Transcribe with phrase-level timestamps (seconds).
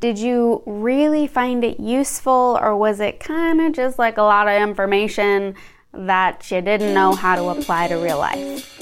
[0.00, 4.46] Did you really find it useful, or was it kind of just like a lot
[4.46, 5.56] of information
[5.92, 8.78] that you didn't know how to apply to real life?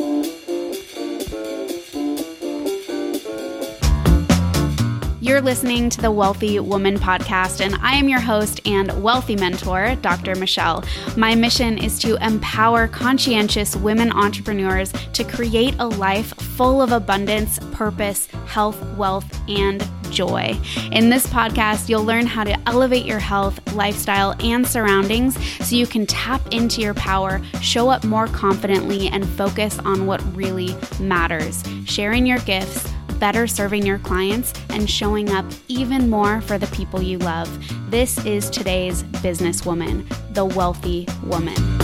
[5.37, 9.95] You're listening to the WELLthy Woman podcast, and I am your host and WELLthy mentor,
[9.97, 10.35] Dr.
[10.35, 10.83] Michelle.
[11.15, 17.59] My mission is to empower conscientious women entrepreneurs to create a life full of abundance,
[17.73, 20.59] purpose, health, wealth, and joy.
[20.93, 25.87] In this podcast, you'll learn how to elevate your health, lifestyle, and surroundings so you
[25.87, 31.63] can tap into your power, show up more confidently, and focus on what really matters
[31.85, 37.03] sharing your gifts better serving your clients and showing up even more for the people
[37.03, 37.49] you love.
[37.91, 41.76] This is today's businesswoman, the WELLthy woman.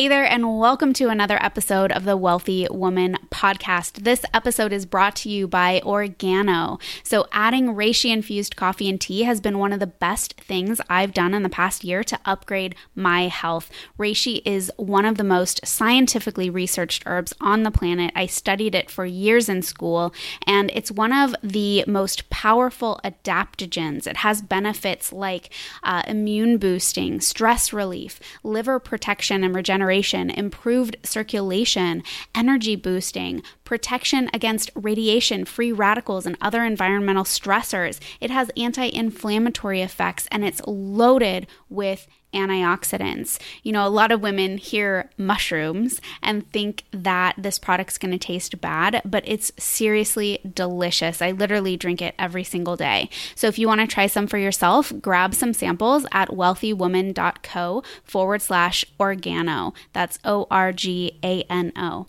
[0.00, 4.04] Hey there, and welcome to another episode of the WELLthy Woman podcast.
[4.04, 6.80] This episode is brought to you by Organo.
[7.02, 11.12] So, adding reishi infused coffee and tea has been one of the best things I've
[11.12, 13.70] done in the past year to upgrade my health.
[13.98, 18.10] Reishi is one of the most scientifically researched herbs on the planet.
[18.16, 20.14] I studied it for years in school,
[20.46, 24.06] and it's one of the most powerful adaptogens.
[24.06, 25.50] It has benefits like
[25.82, 32.02] uh, immune boosting, stress relief, liver protection and regeneration regeneration, improved circulation,
[32.34, 37.98] energy boosting, protection against radiation, free radicals, and other environmental stressors.
[38.20, 43.38] It has anti inflammatory effects and it's loaded with antioxidants.
[43.62, 48.18] You know, a lot of women hear mushrooms and think that this product's going to
[48.18, 51.22] taste bad, but it's seriously delicious.
[51.22, 53.10] I literally drink it every single day.
[53.34, 58.42] So if you want to try some for yourself, grab some samples at wellthywoman.co forward
[58.42, 59.74] slash organo.
[59.92, 62.06] That's O R G A N O.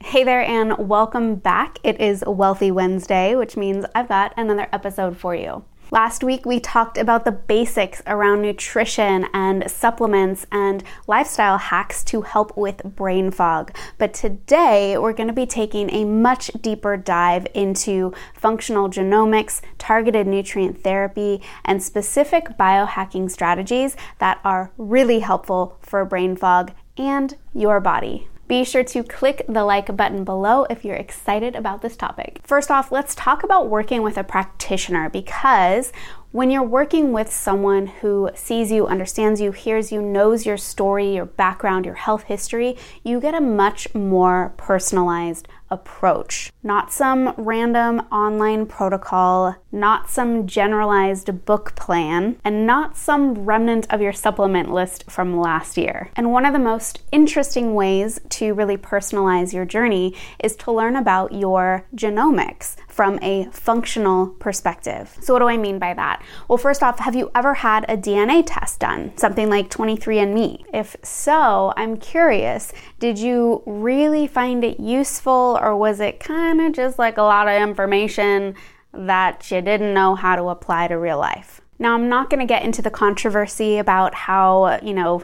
[0.00, 1.78] Hey there, and welcome back.
[1.82, 5.64] It is WELLthy Wednesday, which means I've got another episode for you.
[5.90, 12.20] Last week, we talked about the basics around nutrition and supplements and lifestyle hacks to
[12.20, 13.74] help with brain fog.
[13.96, 20.26] But today, we're going to be taking a much deeper dive into functional genomics, targeted
[20.26, 27.80] nutrient therapy, and specific biohacking strategies that are really helpful for brain fog and your
[27.80, 28.28] body.
[28.48, 32.40] Be sure to click the like button below if you're excited about this topic.
[32.42, 35.92] First off, let's talk about working with a practitioner because
[36.32, 41.14] when you're working with someone who sees you, understands you, hears you, knows your story,
[41.14, 46.52] your background, your health history, you get a much more personalized approach.
[46.62, 54.00] Not some random online protocol, not some generalized book plan, and not some remnant of
[54.00, 56.10] your supplement list from last year.
[56.16, 60.96] And one of the most interesting ways to really personalize your journey is to learn
[60.96, 65.16] about your genomics from a functional perspective.
[65.20, 66.20] So, what do I mean by that?
[66.48, 69.12] Well, first off, have you ever had a DNA test done?
[69.16, 70.64] Something like 23andMe?
[70.74, 76.72] If so, I'm curious, did you really find it useful or was it kind of
[76.72, 78.54] just like a lot of information
[78.92, 81.60] that you didn't know how to apply to real life?
[81.78, 85.22] Now, I'm not going to get into the controversy about how, you know,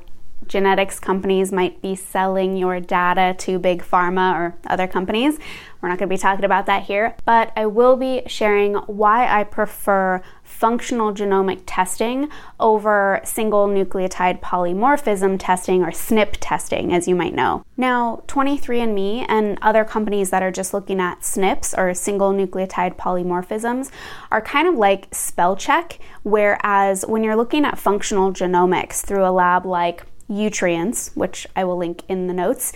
[0.49, 5.39] genetics companies might be selling your data to big pharma or other companies.
[5.85, 9.29] We're not going to be talking about that here, but I will be sharing why
[9.29, 17.15] I prefer functional genomic testing over single nucleotide polymorphism testing or SNP testing, as you
[17.15, 17.67] might know.
[17.77, 23.91] Now, 23andMe and other companies that are just looking at SNPs or single nucleotide polymorphisms
[24.31, 29.33] are kind of like spell check, whereas when you're looking at functional genomics through a
[29.33, 32.73] lab like Youtrients, which I will link in the notes,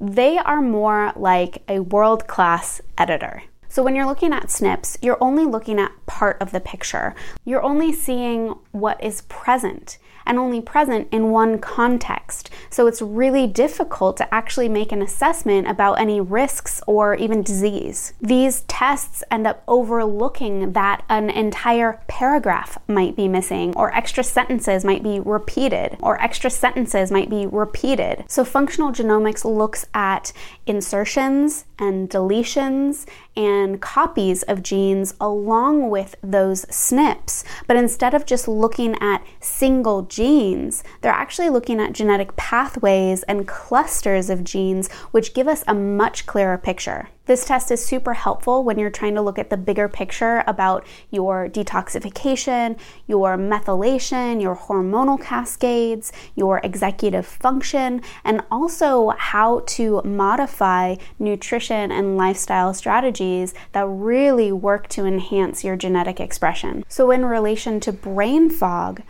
[0.00, 3.42] they are more like a world class editor.
[3.78, 7.14] So, when you're looking at SNPs, you're only looking at part of the picture.
[7.44, 12.50] You're only seeing what is present and only present in one context.
[12.70, 18.12] So it's really difficult to actually make an assessment about any risks or even disease.
[18.20, 24.84] These tests end up overlooking that an entire paragraph might be missing, or extra sentences
[24.84, 28.24] might be repeated, or extra sentences might be repeated.
[28.28, 30.32] So functional genomics looks at
[30.66, 37.44] insertions and deletions and copies of genes along with those SNPs.
[37.66, 43.46] But instead of just looking at single genes, they're actually looking at genetic pathways and
[43.46, 47.08] clusters of genes, which give us a much clearer picture.
[47.28, 50.86] This test is super helpful when you're trying to look at the bigger picture about
[51.10, 60.96] your detoxification, your methylation, your hormonal cascades, your executive function, and also how to modify
[61.18, 66.82] nutrition and lifestyle strategies that really work to enhance your genetic expression.
[66.88, 69.02] So, in relation to brain fog,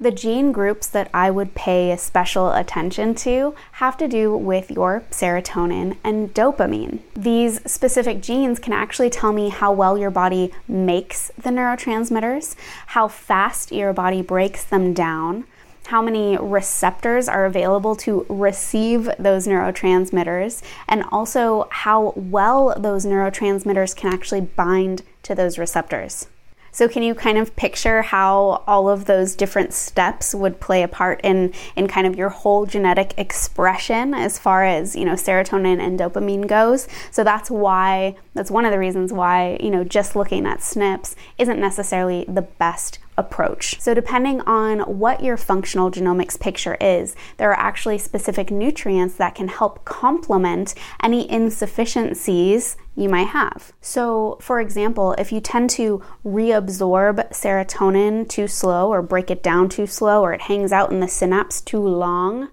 [0.00, 5.04] the gene groups that I would pay special attention to have to do with your
[5.10, 6.98] serotonin and dopamine.
[7.14, 12.56] These specific genes can actually tell me how well your body makes the neurotransmitters,
[12.88, 15.44] how fast your body breaks them down,
[15.86, 23.94] how many receptors are available to receive those neurotransmitters, and also how well those neurotransmitters
[23.94, 26.26] can actually bind to those receptors.
[26.74, 30.88] So can you kind of picture how all of those different steps would play a
[30.88, 35.80] part in in kind of your whole genetic expression as far as, you know, serotonin
[35.80, 36.88] and dopamine goes?
[37.12, 41.14] So that's why that's one of the reasons why, you know, just looking at SNPs
[41.38, 43.80] isn't necessarily the best approach.
[43.80, 49.34] So, depending on what your functional genomics picture is, there are actually specific nutrients that
[49.34, 53.72] can help complement any insufficiencies you might have.
[53.80, 59.68] So, for example, if you tend to reabsorb serotonin too slow or break it down
[59.68, 62.48] too slow or it hangs out in the synapse too long,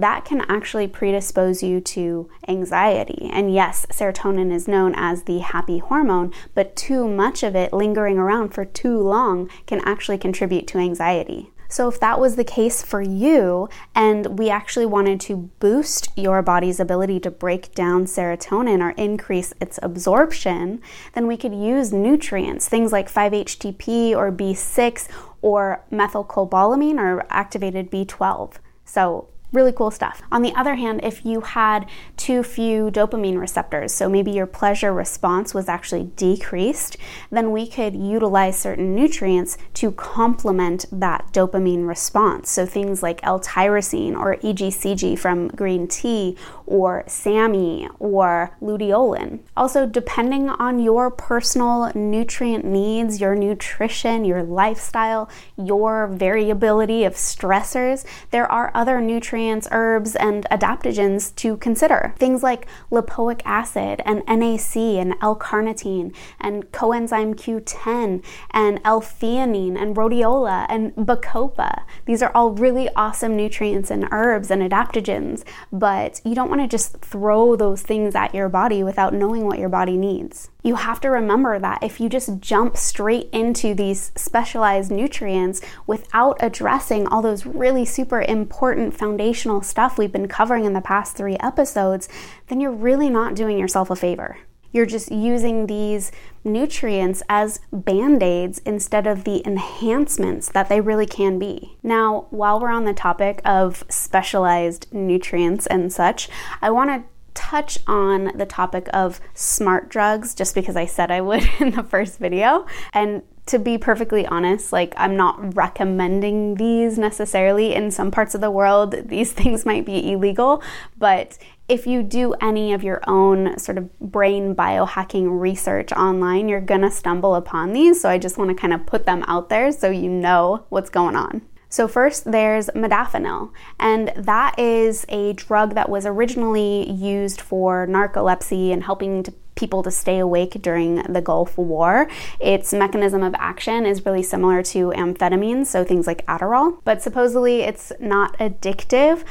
[0.00, 3.28] that can actually predispose you to anxiety.
[3.32, 8.18] And yes, serotonin is known as the happy hormone, but too much of it lingering
[8.18, 11.52] around for too long can actually contribute to anxiety.
[11.70, 16.40] So, if that was the case for you, and we actually wanted to boost your
[16.40, 20.80] body's ability to break down serotonin or increase its absorption,
[21.12, 25.08] then we could use nutrients, things like 5-HTP or B6
[25.42, 28.54] or methylcobalamin or activated B12.
[28.86, 30.20] So, Really cool stuff.
[30.30, 34.92] On the other hand, if you had too few dopamine receptors, so maybe your pleasure
[34.92, 36.98] response was actually decreased,
[37.30, 42.50] then we could utilize certain nutrients to complement that dopamine response.
[42.50, 46.36] So things like L-tyrosine or EGCG from green tea
[46.68, 49.40] or SAMe or luteolin.
[49.56, 58.04] Also, depending on your personal nutrient needs, your nutrition, your lifestyle, your variability of stressors,
[58.30, 62.14] there are other nutrients, herbs, and adaptogens to consider.
[62.18, 70.66] Things like lipoic acid and NAC and L-carnitine and coenzyme Q10 and L-theanine and rhodiola
[70.68, 71.82] and bacopa.
[72.04, 76.68] These are all really awesome nutrients and herbs and adaptogens, but you don't want to
[76.68, 81.00] just throw those things at your body without knowing what your body needs you have
[81.00, 87.22] to remember that if you just jump straight into these specialized nutrients without addressing all
[87.22, 92.08] those really super important foundational stuff we've been covering in the past three episodes,
[92.48, 94.36] then you're really not doing yourself a favor.
[94.72, 96.12] You're just using these
[96.44, 101.76] nutrients as band aids instead of the enhancements that they really can be.
[101.82, 106.28] Now, while we're on the topic of specialized nutrients and such,
[106.60, 107.04] I want to
[107.34, 111.84] touch on the topic of smart drugs just because I said I would in the
[111.84, 112.66] first video.
[112.92, 117.74] And to be perfectly honest, like I'm not recommending these necessarily.
[117.74, 120.62] In some parts of the world, these things might be illegal,
[120.98, 121.38] but
[121.68, 126.90] if you do any of your own sort of brain biohacking research online, you're gonna
[126.90, 128.00] stumble upon these.
[128.00, 131.16] So I just wanna kind of put them out there so you know what's going
[131.16, 131.42] on.
[131.70, 138.72] So, first, there's modafinil, and that is a drug that was originally used for narcolepsy
[138.72, 142.08] and helping to people to stay awake during the Gulf War.
[142.40, 147.60] Its mechanism of action is really similar to amphetamines, so things like Adderall, but supposedly
[147.60, 149.24] it's not addictive.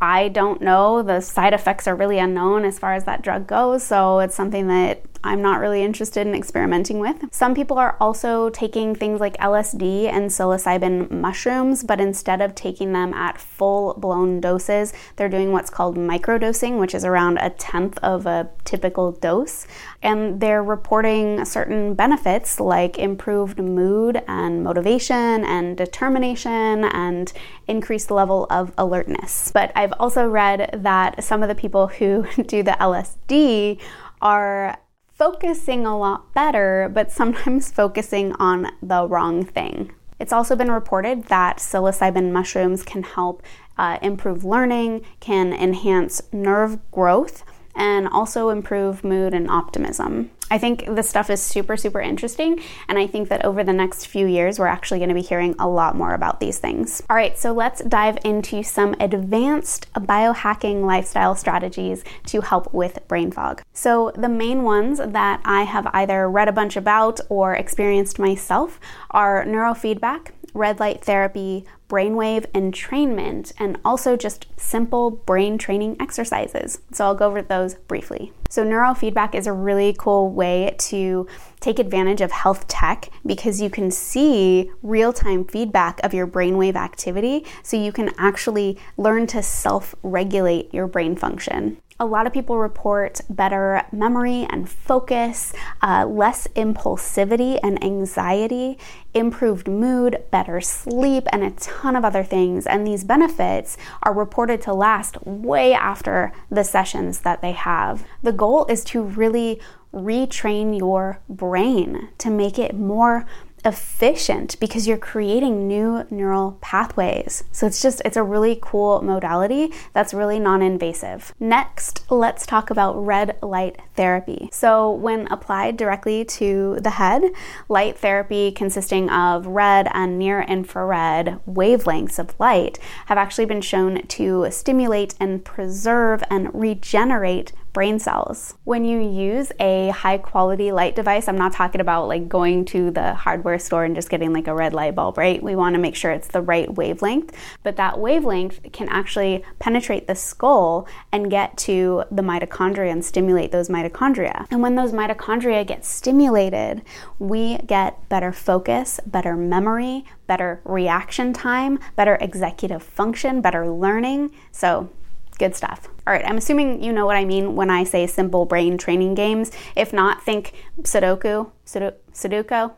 [0.00, 1.02] I don't know.
[1.02, 4.68] The side effects are really unknown as far as that drug goes, so it's something
[4.68, 7.16] that I'm not really interested in experimenting with.
[7.32, 12.92] Some people are also taking things like LSD and psilocybin mushrooms, but instead of taking
[12.92, 17.98] them at full blown doses, they're doing what's called microdosing, which is around a tenth
[18.02, 19.66] of a typical dose.
[20.02, 27.32] And they're reporting certain benefits like improved mood and motivation and determination and
[27.66, 29.50] increased level of alertness.
[29.52, 33.80] But I've also read that some of the people who do the LSD
[34.20, 34.78] are
[35.24, 39.90] focusing a lot better, but sometimes focusing on the wrong thing.
[40.20, 43.42] It's also been reported that psilocybin mushrooms can help
[43.78, 47.42] uh, improve learning, can enhance nerve growth,
[47.74, 50.30] and also improve mood and optimism.
[50.50, 52.60] I think this stuff is super, super interesting.
[52.88, 55.54] And I think that over the next few years, we're actually going to be hearing
[55.58, 57.02] a lot more about these things.
[57.08, 63.30] All right, so let's dive into some advanced biohacking lifestyle strategies to help with brain
[63.30, 63.62] fog.
[63.72, 68.78] So, the main ones that I have either read a bunch about or experienced myself
[69.10, 76.80] are neurofeedback, red light therapy, brainwave entrainment, and also just simple brain training exercises.
[76.90, 78.32] So I'll go over those briefly.
[78.50, 81.26] So, neurofeedback is a really cool way to
[81.60, 86.76] take advantage of health tech because you can see real time feedback of your brainwave
[86.76, 92.32] activity so you can actually learn to self regulate your brain function a lot of
[92.32, 98.78] people report better memory and focus, uh, less impulsivity and anxiety,
[99.14, 102.66] improved mood, better sleep, and a ton of other things.
[102.66, 108.04] And these benefits are reported to last way after the sessions that they have.
[108.22, 109.60] The goal is to really
[109.92, 113.24] retrain your brain to make it more
[113.64, 117.44] efficient because you're creating new neural pathways.
[117.52, 121.34] So it's just, it's a really cool modality that's really non invasive.
[121.40, 124.48] Next, let's talk about red light therapy.
[124.52, 127.22] So, when applied directly to the head,
[127.68, 134.06] light therapy consisting of red and near infrared wavelengths of light have actually been shown
[134.08, 138.54] to stimulate and preserve and regenerate brain cells.
[138.64, 142.90] When you use a high quality light device, I'm not talking about like going to
[142.90, 145.42] the hardware store and just getting like a red light bulb, right?
[145.42, 150.06] We want to make sure it's the right wavelength, but that wavelength can actually penetrate
[150.06, 154.46] the skull and get to the mitochondria and stimulate those mitochondria.
[154.50, 156.82] And when those mitochondria get stimulated,
[157.18, 164.30] we get better focus, better memory, better reaction time, better executive function, better learning.
[164.52, 164.90] So,
[165.38, 165.88] good stuff.
[166.06, 169.14] All right, I'm assuming you know what I mean when I say simple brain training
[169.14, 169.50] games.
[169.74, 172.72] If not, think Sudoku, Sudoku,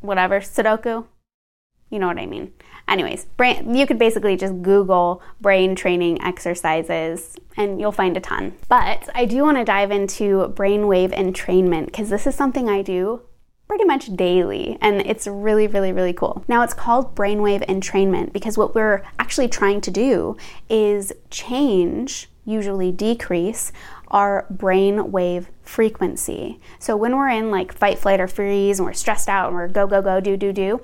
[0.00, 1.06] whatever, Sudoku.
[1.90, 2.52] You know what I mean.
[2.86, 8.54] Anyways, brain, you could basically just Google brain training exercises and you'll find a ton.
[8.68, 13.22] But I do want to dive into brainwave entrainment because this is something I do
[13.68, 16.42] pretty much daily, and it's really, really, really cool.
[16.48, 20.38] Now, it's called brainwave entrainment because what we're actually trying to do
[20.70, 23.70] is change, usually decrease,
[24.08, 26.58] our brain wave frequency.
[26.78, 29.68] So, when we're in like fight, flight, or freeze, and we're stressed out and we're
[29.68, 30.80] go, go, go, do, do, do,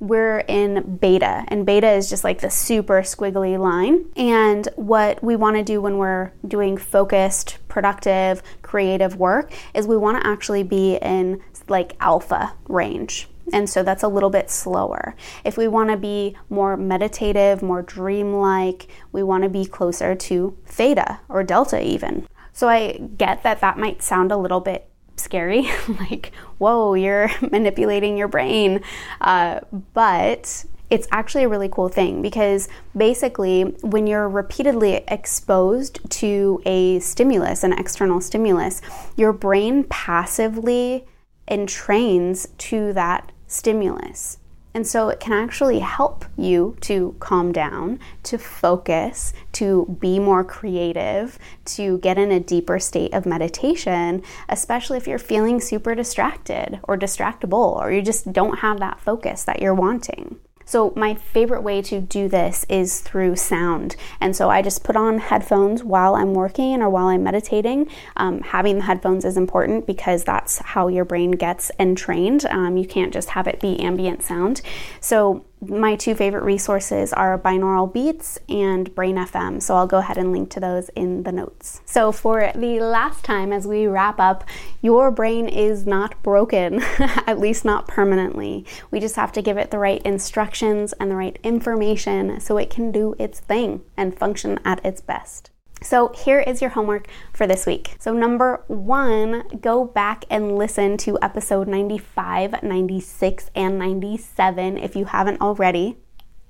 [0.00, 4.06] we're in beta, and beta is just like the super squiggly line.
[4.16, 9.96] And what we want to do when we're doing focused, productive, creative work is we
[9.96, 13.28] want to actually be in like alpha range.
[13.52, 15.14] And so that's a little bit slower.
[15.44, 20.56] If we want to be more meditative, more dreamlike, we want to be closer to
[20.66, 22.26] theta or delta even.
[22.52, 25.70] So I get that that might sound a little bit scary,
[26.00, 28.82] like, whoa, you're manipulating your brain.
[29.20, 29.60] Uh,
[29.94, 36.98] but it's actually a really cool thing because basically, when you're repeatedly exposed to a
[37.00, 38.80] stimulus, an external stimulus,
[39.16, 41.06] your brain passively
[41.50, 44.38] entrains to that stimulus.
[44.74, 50.44] And so it can actually help you to calm down, to focus, to be more
[50.44, 56.80] creative, to get in a deeper state of meditation, especially if you're feeling super distracted
[56.84, 60.38] or distractible or you just don't have that focus that you're wanting.
[60.68, 63.96] So, my favorite way to do this is through sound.
[64.20, 67.88] And so, I just put on headphones while I'm working or while I'm meditating.
[68.18, 72.44] Um, having the headphones is important because that's how your brain gets entrained.
[72.44, 74.60] Um, you can't just have it be ambient sound.
[75.00, 80.32] So, my two favorite resources are binaural beats and Brain.fm so i'll go ahead and
[80.32, 81.80] link to those in the notes.
[81.84, 84.44] So for the last time as we wrap up
[84.80, 86.80] your brain is not broken
[87.26, 88.64] at least not permanently.
[88.90, 92.70] We just have to give it the right instructions and the right information so it
[92.70, 97.46] can do its thing and function at its best so, here is your homework for
[97.46, 97.96] this week.
[97.98, 105.06] So, number one, go back and listen to episode 95, 96, and 97 if you
[105.06, 105.98] haven't already.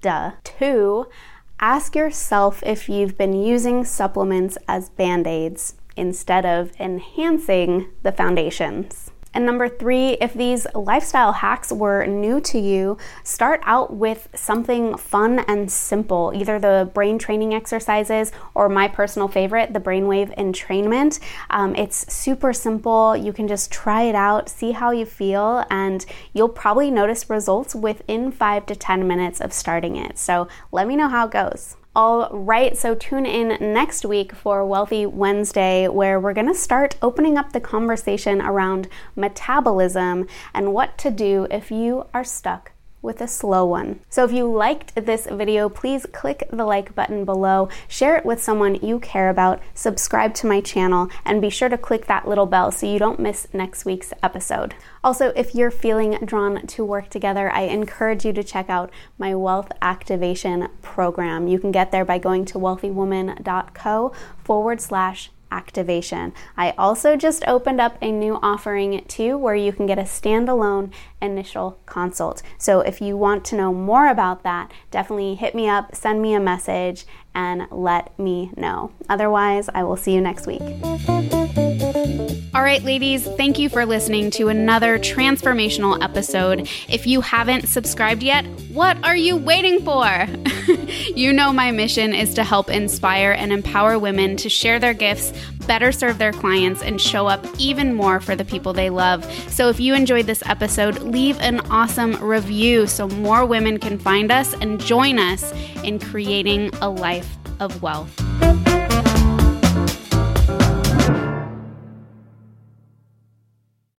[0.00, 0.32] Duh.
[0.44, 1.06] Two,
[1.60, 9.10] ask yourself if you've been using supplements as band aids instead of enhancing the foundations.
[9.38, 14.96] And number three, if these lifestyle hacks were new to you, start out with something
[14.96, 21.20] fun and simple, either the brain training exercises or my personal favorite, the brainwave entrainment.
[21.50, 23.16] Um, it's super simple.
[23.16, 27.76] You can just try it out, see how you feel, and you'll probably notice results
[27.76, 30.18] within five to 10 minutes of starting it.
[30.18, 31.76] So let me know how it goes.
[31.98, 36.94] All right, so tune in next week for WELLthy Wednesday, where we're going to start
[37.02, 38.86] opening up the conversation around
[39.16, 42.70] metabolism and what to do if you are stuck
[43.08, 44.00] with a slow one.
[44.10, 48.42] So if you liked this video, please click the like button below, share it with
[48.42, 52.44] someone you care about, subscribe to my channel, and be sure to click that little
[52.44, 54.74] bell so you don't miss next week's episode.
[55.02, 59.34] Also, if you're feeling drawn to work together, I encourage you to check out my
[59.34, 61.48] wealth activation program.
[61.48, 64.12] You can get there by going to wellthywoman.co
[64.44, 66.32] forward slash activation.
[66.56, 70.92] I also just opened up a new offering too where you can get a standalone
[71.20, 72.42] initial consult.
[72.58, 76.34] So if you want to know more about that, definitely hit me up, send me
[76.34, 78.92] a message, and let me know.
[79.08, 81.67] Otherwise, I will see you next week.
[82.54, 86.66] All right, ladies, thank you for listening to another transformational episode.
[86.88, 90.26] If you haven't subscribed yet, what are you waiting for?
[91.14, 95.32] you know, my mission is to help inspire and empower women to share their gifts,
[95.66, 99.30] better serve their clients, and show up even more for the people they love.
[99.50, 104.32] So if you enjoyed this episode, leave an awesome review so more women can find
[104.32, 105.52] us and join us
[105.84, 108.67] in creating a life of wealth.